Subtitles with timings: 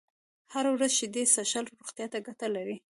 [0.53, 2.77] هره ورځ شيدې څښل روغتيا ته گټه لري